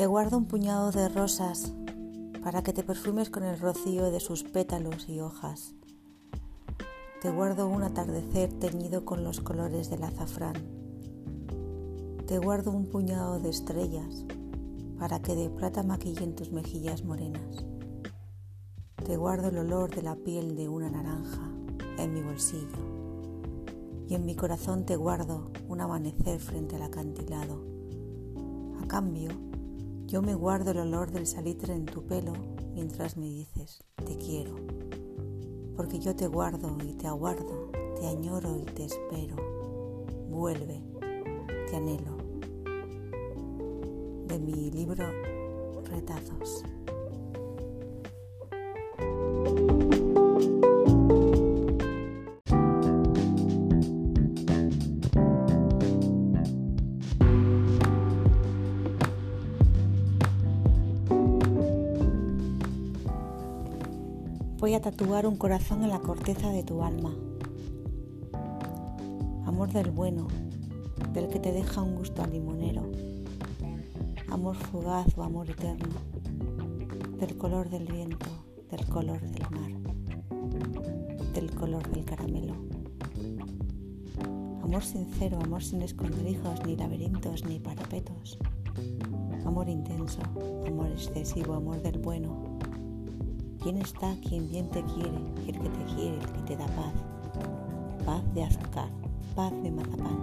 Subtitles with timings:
[0.00, 1.74] Te guardo un puñado de rosas
[2.42, 5.74] para que te perfumes con el rocío de sus pétalos y hojas.
[7.20, 10.54] Te guardo un atardecer teñido con los colores del azafrán.
[12.26, 14.24] Te guardo un puñado de estrellas
[14.98, 17.66] para que de plata maquillen tus mejillas morenas.
[19.04, 21.52] Te guardo el olor de la piel de una naranja
[21.98, 27.62] en mi bolsillo y en mi corazón te guardo un amanecer frente al acantilado.
[28.82, 29.49] A cambio,
[30.10, 32.32] yo me guardo el olor del salitre en tu pelo
[32.74, 34.56] mientras me dices, te quiero.
[35.76, 39.36] Porque yo te guardo y te aguardo, te añoro y te espero.
[40.28, 40.82] Vuelve,
[41.70, 42.16] te anhelo.
[44.26, 45.06] De mi libro
[45.84, 46.64] Retazos.
[64.60, 67.16] Voy a tatuar un corazón en la corteza de tu alma.
[69.46, 70.28] Amor del bueno,
[71.14, 72.82] del que te deja un gusto a limonero.
[74.28, 75.88] Amor fugaz o amor eterno,
[77.18, 78.26] del color del viento,
[78.70, 79.72] del color del mar,
[81.32, 82.54] del color del caramelo.
[84.62, 88.38] Amor sincero, amor sin escondrijos, ni laberintos, ni parapetos.
[89.46, 90.20] Amor intenso,
[90.66, 92.49] amor excesivo, amor del bueno,
[93.62, 96.94] ¿Quién está quien bien te quiere, el que te quiere, el que te da paz?
[98.06, 98.88] Paz de azúcar,
[99.34, 100.18] paz de mazapán,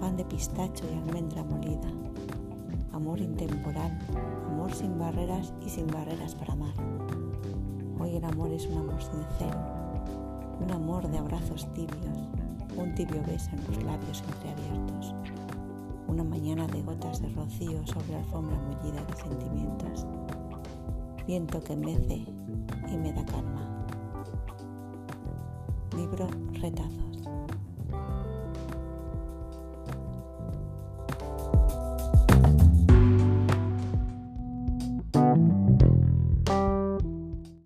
[0.00, 1.88] pan de pistacho y almendra molida.
[2.94, 3.98] Amor intemporal,
[4.46, 6.72] amor sin barreras y sin barreras para amar.
[8.00, 9.60] Hoy el amor es un amor sincero,
[10.58, 12.18] un amor de abrazos tibios,
[12.78, 15.14] un tibio beso en los labios entreabiertos,
[16.06, 20.06] una mañana de gotas de rocío sobre alfombra mullida de sentimientos
[21.28, 22.24] viento que mece
[22.92, 23.62] y me da calma.
[25.96, 27.47] Libro Retazos.